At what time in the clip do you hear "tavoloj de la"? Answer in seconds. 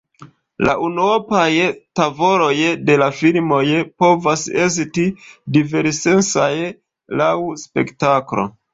1.99-3.11